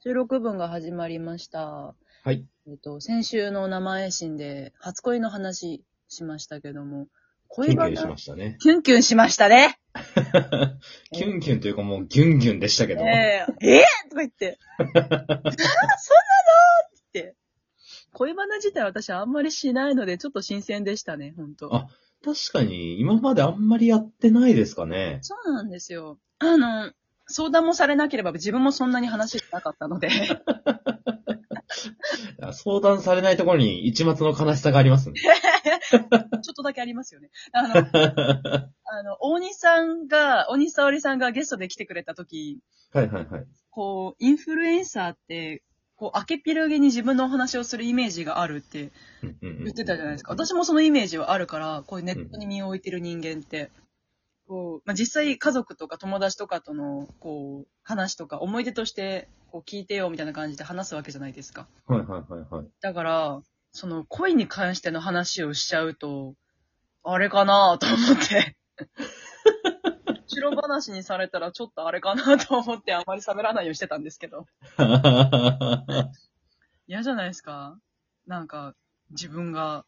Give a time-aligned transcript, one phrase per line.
[0.00, 1.92] 収録分が始まりました。
[2.22, 2.46] はい。
[2.68, 7.08] えっと、先週の生配信で初恋の話しましたけども、
[7.50, 8.56] キュ恋バナンキュンしましたね。
[8.60, 9.80] キュンキュンしましたね。
[11.12, 13.00] キュンキュンというかもうギュンギュンでしたけど。
[13.00, 14.60] えー、えー、とか言って。
[14.76, 15.26] そんなのっ
[17.12, 17.34] て。
[18.12, 21.88] 恋バナ自体私あんまりしないので、ちょっと新鮮でしたね、本当あ
[22.24, 25.18] 確かに、今まであんまりやってないですかね。
[25.22, 26.20] そうなんですよ。
[26.38, 26.92] あの、
[27.28, 30.08] 相談もされなければ自分もそんなに話してなかったので。
[32.52, 35.20] 相談されないところに一末の悲しさがありますね。
[35.90, 37.30] ちょっとだけありますよね。
[37.52, 37.74] あの、
[38.84, 42.58] あの、大西さんが、大西沙織さんがゲストで来てくれた時、
[42.92, 43.46] はいはいはい。
[43.70, 45.62] こう、インフルエンサーって、
[45.96, 48.90] こう、明けっぴろげに自分のお話をするイメージがあるって
[49.22, 50.32] 言言ってたじゃないですか。
[50.32, 53.70] 私もそのイメージはあるから、こういうネットに身を置いてる人間って、
[54.48, 61.68] こう、まあ、実際家族とか友達とかとの、こう、話とか思い出として、こう、聞いてよみたいな感じで話すわけじゃないですか。
[61.86, 62.66] はいはいはいはい。
[62.80, 66.34] だから、その恋に関しての話をしちゃうと、
[67.04, 68.56] あれかなと思って。
[70.26, 74.46] 白話にされたらちょっとあれかなと思ってあまり喋らないようにしてたんですけど。
[76.86, 77.78] 嫌じゃないですか？
[78.26, 78.74] なんか、
[79.10, 79.84] 自分が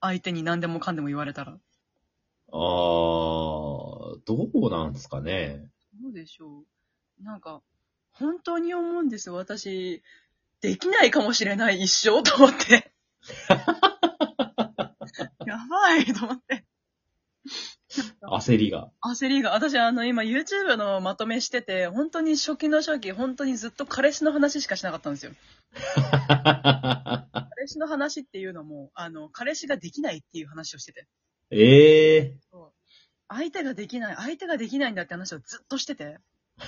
[0.00, 1.52] 相手に何でもかんでも言われたら。
[1.52, 3.65] あー、
[4.26, 5.70] どうなんですかね？
[6.02, 6.64] どうでしょ
[7.20, 7.62] うなんか、
[8.10, 9.36] 本当に思うんですよ。
[9.36, 10.02] 私、
[10.60, 12.92] できないかもしれない一生と思って。
[15.46, 16.64] やばいと思って。
[18.22, 18.90] 焦りが。
[19.00, 19.52] 焦りが。
[19.52, 25.32] 私、あの、今 YouTube のまとめしてて、本当に初期の初期、本当にずっと彼氏の話しかしなかったんですよ。
[25.72, 31.06] 彼氏の話っていうのも、あの、彼氏ができないっていう話をしてて。
[31.50, 32.38] ええ
[33.28, 36.18] 相手ができない、相手ができないんだって話をずっとしてて。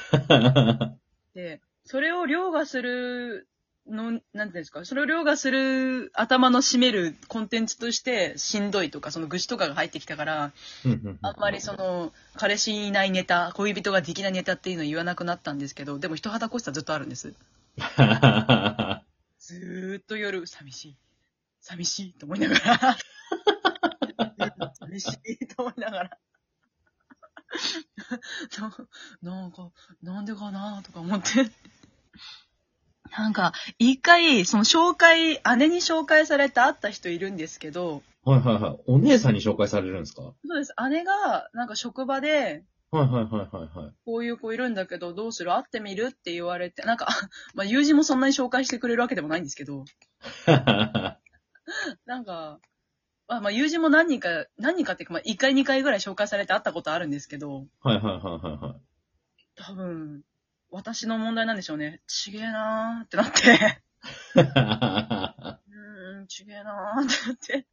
[0.03, 0.91] ー。
[1.34, 3.48] で、それを凌駕する
[3.87, 10.53] の、なんていうんですか、それを凌駕する頭の占めるコンテンツとしてしんどいとか、その愚痴とかが入ってきたから、
[11.22, 17.34] あんまりその、彼氏いないネタ、恋人ができないネタっていうのを言わなくなったんですけど、でも人肌こしさずっとあるんです。
[19.38, 20.97] ずーっと夜、寂しい。
[21.60, 22.97] 寂しいと思いながら。
[24.78, 25.06] 寂し
[25.41, 26.19] いと思いながら。
[29.22, 29.70] ななんか、
[30.03, 31.50] なんでかなとか思って。
[33.16, 38.78] なんか、一回、その紹介、姉に紹介されて会った人いるんですけど、はいはいはい。
[38.86, 40.22] お姉さんに紹介されるんですか？
[40.22, 40.75] はいそうです。
[40.91, 43.94] 姉が、なんか職場で、はいはいはいはい。
[44.04, 45.54] こういう子いるんだけど、どうする？
[45.54, 47.06] 会ってみるって言われて、なんか、
[47.54, 49.84] まあ、友人もそんなに紹介してくれるわけでもないんですけど、
[50.47, 52.60] なんか、
[53.28, 58.81] まあ、まあ、友人も何人か、何人かっていうか、まあ、1回2回ぐらい紹介されて会ったことあるんですけど、はいはいはいはいはい。
[59.55, 60.22] 多分、
[60.71, 62.00] 私の問題なんでしょうね。
[62.06, 63.83] ちげえなーってなって、
[64.34, 67.66] うーん、ちげえなーってなって。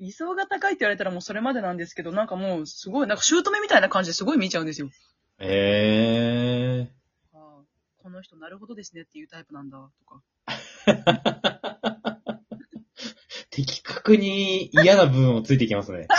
[0.00, 4.90] 理想が高いって言われたらもうそれまでなんですけど、なんかもうすごい、なんか姑みたいな感じですごい見ちゃうんですよ。
[5.38, 6.88] え
[7.32, 7.62] ああ
[7.98, 10.22] この人なるほどですねっていうタイプなんだ、とか。
[10.86, 11.58] ー。
[13.52, 16.06] 的確に嫌な部分をついてきますね。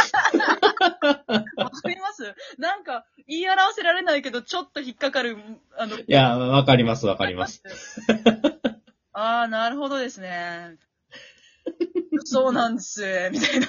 [1.57, 5.35] わかりますなんか、言い表せられないけど、ちょっと引っかかる、
[5.75, 7.63] あの、いや、わかりますわかります。
[9.13, 10.77] ああ、なるほどですね。
[12.23, 13.01] そうなんです、
[13.31, 13.67] みたいな。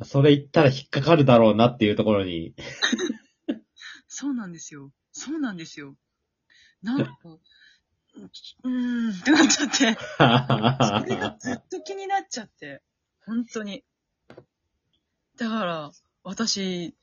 [0.04, 2.54] それ言ったら引っかかるだろうなっていうところに。
[4.08, 4.92] そうなんですよ。
[5.12, 5.94] そうなんですよ。
[6.82, 7.18] なんか、
[8.64, 9.76] うーん、ってなっちゃって。
[9.78, 12.82] それがずっと気になっちゃって。
[13.26, 13.84] 本当に。
[15.36, 16.94] だから、私、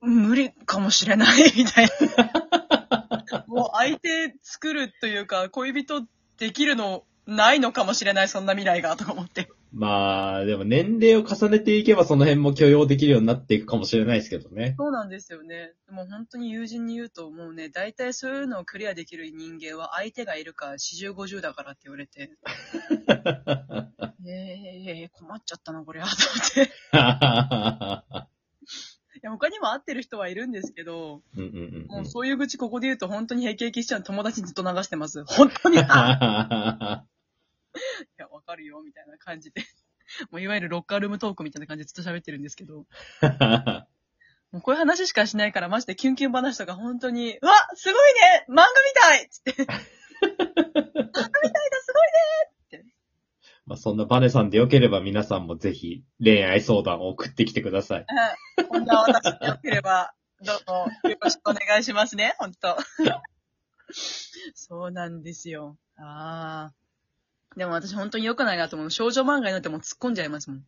[0.00, 3.44] 無理かもしれない、みたいな。
[3.48, 6.06] もう相手作るというか、恋人
[6.36, 9.48] できるのないのかもしれない、そんな未来が、とか思って。
[9.72, 14.74] まあ、でも年齢を重ねていけばその辺も許容できるようになっていくかもしれないですけどね。
[14.78, 15.74] そうなんですよね。
[15.86, 22.30] でも本当に友人に言うと、もうね、大体そういうのをクリアできる人間は相手がいるか40、50だからって言われて。
[24.28, 26.70] ええ困っちゃったな、これは、と思って。
[29.16, 31.50] いや、他にも会ってる人はいるんですけど、うんうんう
[31.84, 35.24] んもうそういう愚痴ここで言うと本当にヘキヘキしちゃう友達にずっと流してます。
[35.24, 35.78] 本当に。
[38.02, 39.62] いや、わかるよ、みたいな感じで。
[40.30, 42.86] もういわゆるロッカールームトークみたいな感じでずっと喋ってるんですけど。
[44.52, 49.52] もうこういう話しかしないから、マジでキュンキュン話とか本当に、うわすごいね漫画みたいっつって。
[49.52, 52.84] 漫画みたいだすごいね
[53.66, 58.06] まあそんなバネさんでよければ皆さんもぜひ恋愛相談を送ってきてください。
[58.58, 60.56] うんこんな私でよければ、どう
[61.04, 62.76] も、よろしくお願いしますね、ほんと。
[64.54, 65.76] そうなんですよ。
[65.96, 66.85] ああ。
[67.56, 68.90] でも私本当に良くないなと思う。
[68.90, 70.58] 少女漫画になってもう突っ込んじゃいますもん。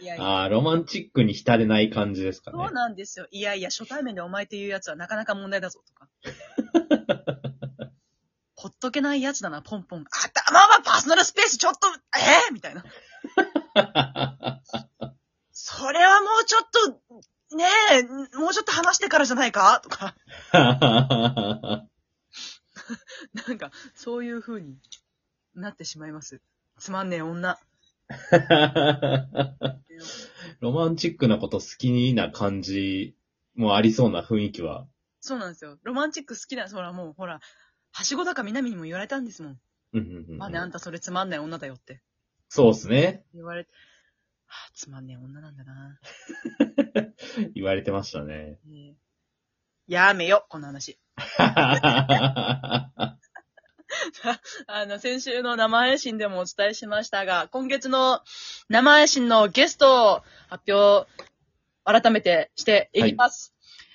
[0.00, 0.24] いやいや。
[0.24, 2.58] ああ、ロマンチックに浸れない感じですかね。
[2.58, 3.26] そうなんですよ。
[3.30, 6.08] いやいや、初対面でお前というやつはなかなか問題だぞとか。
[8.56, 10.00] ほっとけないやつだな、ポンポン。
[10.00, 11.88] あった、まあまあ、パーソナルスペースちょっと、
[12.18, 12.84] えー、みたいな。
[15.52, 18.02] それはもうちょっと、ねえ、
[18.38, 19.80] もうちょっと話してからじゃないか？
[19.82, 20.14] とか。
[24.00, 24.78] そういう風に
[25.54, 26.40] なってしまいます。
[26.78, 27.58] つまんねえ女。
[30.60, 33.14] ロマンチックなこと好きな感じ
[33.54, 34.88] もありそうな雰囲気は。
[35.20, 35.78] そうなんですよ。
[35.82, 37.40] ロマンチック好きな、ほらもう、ほら、
[37.92, 39.60] はしごだか南にも言われたんですもん。
[39.92, 42.00] うんうんうんまあね、あんたそれつまんない女だよって
[42.48, 43.26] そうですね。
[43.34, 43.70] 言われて、
[44.46, 46.00] はあ、つまんねえ女なんだな。
[47.54, 48.60] 言われてましたね。
[48.64, 49.10] ねえ
[49.88, 50.98] やめよ、この話。
[54.66, 58.20] あの、先週の生配信でもお伝えしましたが、今月の
[58.68, 61.08] 生配信のゲストを発表、
[61.84, 63.54] 改めてしていきます。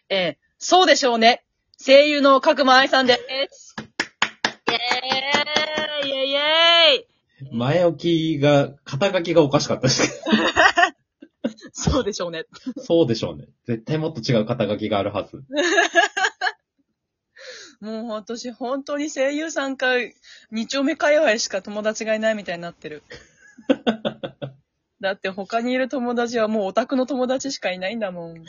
[0.10, 1.44] えーそうでしょうね。
[1.86, 3.20] 声優の角間愛さんで
[3.52, 3.76] す。
[4.68, 10.24] イェーイイェイイェーイ前置きが、肩書きがおかしかったです。
[11.74, 12.46] そうでしょうね。
[12.78, 13.46] そうでしょうね。
[13.68, 15.44] 絶対もっと違う肩書きがあるはず。
[17.86, 19.86] もう私、本当に声優さんか、
[20.50, 23.04] 二丁目界隈しか友達がいないみたいになってる。
[25.00, 28.44] だって他にいる友達はもうオタクの友達しかいないんだもん。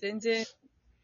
[0.00, 0.44] 全然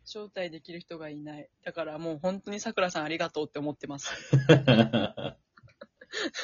[0.05, 1.49] 招待できる人がいない。
[1.65, 4.13] だからもう本当に桜さんありがとうって思ってます。
[4.49, 5.37] だ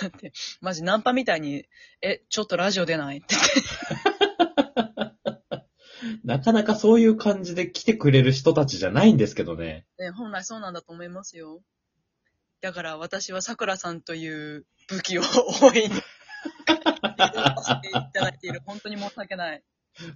[0.07, 0.33] って、
[0.63, 1.67] マジナンパみたいに、
[2.01, 3.19] え、ちょっとラジオ出ない？
[3.19, 3.35] って。
[6.25, 9.87] なかなかそういう感じで来てくれる人たちじゃないんですけどね。
[9.99, 11.63] ね、本来そうなんだと思いますよ。
[12.61, 18.63] だから私は桜さんという武器を大いにさせていただいている。
[18.65, 19.63] 本当に申し訳ない。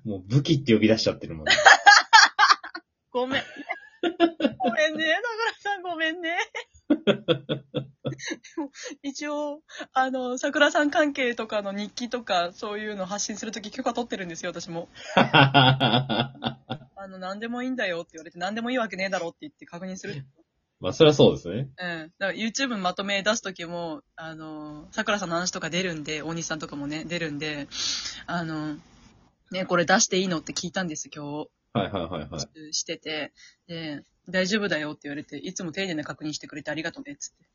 [0.05, 1.53] もう武器って呼び出しちゃってるもんね。
[3.11, 3.43] ごめん。
[4.59, 5.05] ごめんね、
[5.63, 6.37] 桜さんごめんね。
[9.03, 9.63] 一応、
[9.93, 14.89] あの、桜さん関係とかの日記とか、そういうの発信するとき許可取ってるんですよ、私も。
[15.15, 16.35] あ
[17.09, 20.27] の、何でもいいんだよって言われて、何でもいいわけねえだろって言って確認する。
[20.81, 21.69] まあ、そりゃそうですね。
[21.77, 22.13] うん。
[22.19, 27.69] だから YouTube まとめ出すときも、あの、桜さんの話とか出るんで、大西さんとかもね、出るんで、
[28.27, 28.77] あの、
[29.51, 31.49] ね、これ出していいのって聞いたんです、今日。
[31.73, 32.75] はいはいはいはい。
[32.75, 33.33] してて、
[33.67, 37.49] で、大丈夫だよって言われて、いつも丁寧な確認してくれてありがとうね、つって。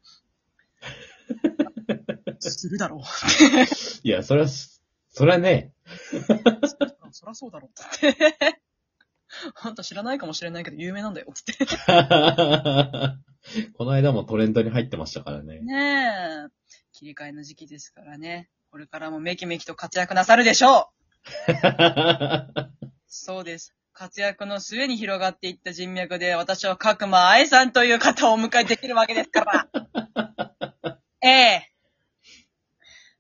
[2.50, 3.02] するだろう。
[4.04, 4.48] いや、そりゃ、
[5.10, 5.74] そりゃね、
[7.12, 8.16] そらそうだろうって。
[9.56, 11.54] あんた知らないかもしれないけど有名なんだよ、つって。
[13.74, 15.60] この間もトレンドに入ってましたからね。
[15.62, 16.50] ねえ。
[16.92, 18.50] 切り替えの時期ですからね。
[18.72, 20.86] これからもめきめきと活躍なさるでしょう
[23.08, 23.76] そうです。
[23.94, 29.68] 活躍の末に広がっていった人脈で、私は角間愛さんという方をお迎えできるわけですから。
[31.22, 31.72] ええ。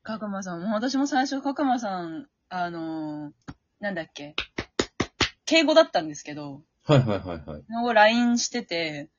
[0.01, 4.35] 角間さん、もう私も最初角間さん、あのーなんだっけ。
[5.45, 7.63] 敬語だったんですけど、はいはいはいはい。
[7.67, 9.09] その後 LINE してて、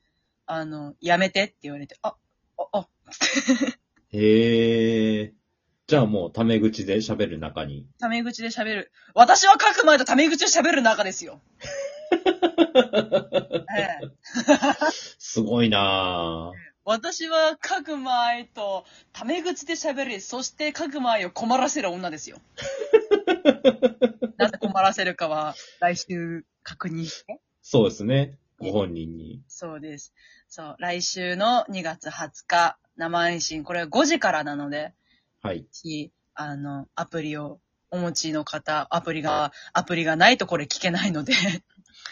[0.46, 2.16] あの、やめてって言われて、あ、
[2.56, 2.88] あ、あ、
[4.10, 4.93] へえ。
[5.86, 7.86] じゃあもうタメ口で喋る中に。
[8.00, 8.92] タメ口で喋る。
[9.14, 11.42] 私は書く前とタメ口で喋る中ですよ。
[13.76, 14.10] ええ、
[15.18, 16.74] すごいなぁ。
[16.86, 22.38] 私は書く前とタメ口で喋り、そして書く前を困らせる女ですよ。
[24.38, 27.40] なぜ困らせるかは来週確認して。
[27.60, 28.38] そうですね。
[28.58, 29.42] ご本人に。
[29.48, 30.14] そうです。
[30.48, 34.94] そう、来週の2月20日生配信、これは5時からなので、
[35.44, 35.66] はい。
[35.72, 37.60] し、あの、アプリを
[37.90, 41.34] お持ちの方、アプリが、アプリがないとこれ聞けないので、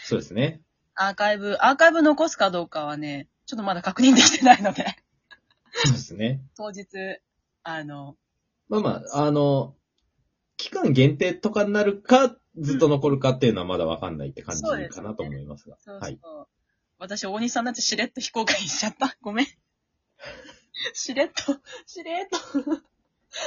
[0.03, 0.61] そうですね。
[0.93, 4.85] アーカイブ、アーカイブ残すかどうかはね、ちょっとまだ確認できてないので、
[5.73, 6.43] そうですね。
[6.55, 6.85] 当日、
[7.63, 8.17] あの、
[8.69, 9.73] まあまあ、あの、
[10.57, 15.77] 期間限定とかになるか、ずっと残るかっていうのはまだわかんないって感じそうですねかなと思いますが。
[15.79, 16.19] そうそう、はい。
[16.99, 19.17] 私、大西さんなんてしれっと非公開しちゃった。
[19.23, 19.47] ごめん。
[20.93, 22.92] しれっと、しれっと。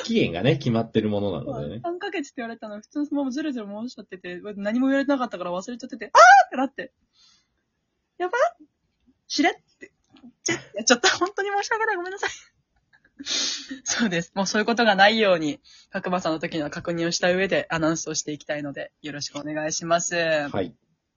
[0.04, 1.82] 期限がね、決まってるものなのでね。
[1.84, 6.92] 3ヶ月って言われたの、普通のままずるずる申しちゃってて、何も言われてなかったから忘れちゃってて、あーってなって。
[8.18, 8.34] やば？
[9.28, 9.92] しれって、
[10.42, 11.08] ちゃ、やっちゃった。
[11.10, 11.96] 本当に申し訳ない。
[11.96, 12.30] ごめんなさい。
[13.84, 14.32] そうです。
[14.34, 20.16] もうそういうことがないように、角間さんの時の確認をした上でアナウンスをしていきたいので、よろしくお願いします。
[20.16, 20.74] はい。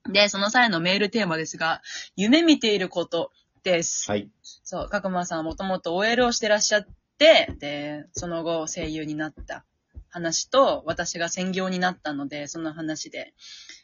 [0.08, 1.82] で、その際のメールテーマですが、
[2.16, 4.10] 夢見ていることです。
[4.10, 4.30] はい。
[4.42, 9.64] そう、角間さんはもともと OL をしてらっしゃって、で、その後声優になった
[10.08, 13.34] 話と、私が専業になったので、その話で、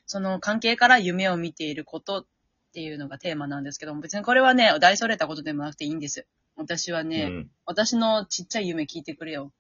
[0.07, 2.27] その関係から夢を見ていることっ
[2.73, 6.27] ていうのがテーマなんですけども、別にこれはね、大それたことでもなくていいんです。
[6.57, 7.51] 私はね、うん。
[7.67, 9.53] 私のちっちゃい夢聞いてくれよ。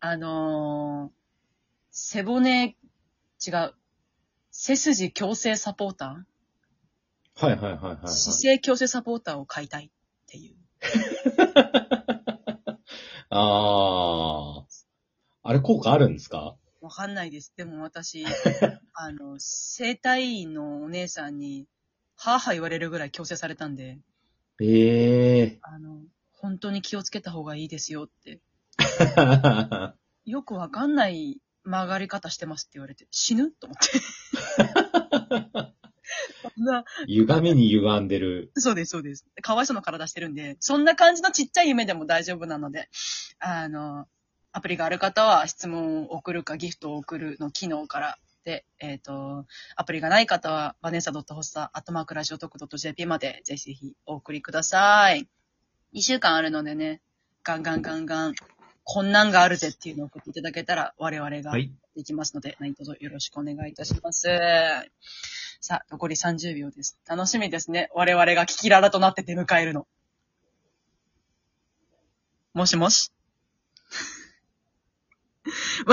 [0.00, 1.12] あのー、
[1.90, 2.76] 背骨、
[3.46, 3.74] 違う。
[4.50, 7.46] 背筋矯正サポーター？
[7.46, 8.08] はいはいはいはい、はい。
[8.08, 9.90] 姿勢矯正サポーターを買いたいっ
[10.26, 10.56] ていう。
[13.30, 14.84] あー。
[15.42, 16.56] あれ効果あるんですか？
[16.80, 17.52] わかんないです。
[17.56, 18.24] でも私、
[18.94, 21.66] あの、整体院のお姉さんに、
[22.16, 23.98] はぁはぁ言われるぐらい矯正されたんで、
[24.60, 26.00] ええあの、
[26.32, 28.40] 本当に気をつけた方がいいですよって。
[28.78, 29.92] ー。
[30.24, 33.50] よくわかんない曲がり方してますって言われて、死ぬ？
[33.52, 34.00] と思って。
[37.06, 38.50] 歪みに歪んでる。
[38.56, 39.26] そうです、そうです。
[39.42, 42.88] かわいそうな体してるんで、そんな感じのちっちゃい夢でも大丈夫なので、
[43.38, 44.06] あの、
[44.52, 49.44] アプリがある方は質問を送るかギフトを送るの機能からで、えっ、と、
[49.74, 55.28] アプリがない方は、バネッサ .hossa、アットマークラジオトーク .jp までぜひぜひお送りください。
[55.94, 57.02] 2週間あるのでね、
[57.42, 58.34] ガンガンガンガン、
[58.84, 61.72] こんなんがあるぜっていうのを送っていただけたら、我々がはい。
[61.96, 64.28] できますので、何卒よろしくお願いいたします。
[65.60, 66.98] さあ、残り30秒です。
[67.08, 67.88] 楽しみですね。
[67.94, 69.86] 我々がキキララとなって出迎えるの。
[72.52, 73.10] もしもし？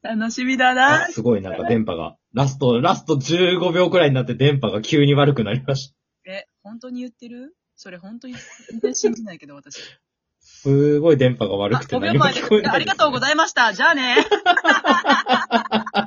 [0.00, 1.08] 楽しみだなあ、。
[1.08, 2.16] すごいなんか電波が。
[2.32, 5.92] ラスト、ラスト15秒くらいになって電波が急に悪くなりまし
[6.24, 6.30] た。
[6.30, 7.54] え、本当に言ってる？
[7.76, 8.34] それ本当に、
[8.70, 9.82] 全然信じないけど、私。
[10.62, 12.74] すごい電波が悪あ、5くて何秒前でも聞こえない。
[12.74, 13.72] ありがとうございました。
[13.72, 14.16] じゃあね。